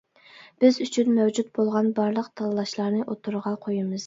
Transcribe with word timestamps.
بىز 0.63 0.79
ئۈچۈن 0.85 1.11
مەۋجۇت 1.17 1.51
بولغان 1.59 1.93
بارلىق 2.01 2.31
تاللاشلارنى 2.43 3.05
ئوتتۇرىغا 3.07 3.55
قويىمىز. 3.69 3.99